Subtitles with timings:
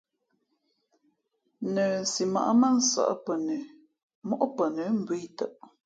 [1.73, 3.55] Nəsimα̌ʼ mά nsᾱʼ pαnə
[4.27, 5.51] móʼ pαnə̌ mbōh ī tαʼ.